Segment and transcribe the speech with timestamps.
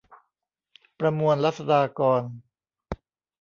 [0.99, 2.21] ประมวลรัษฎากร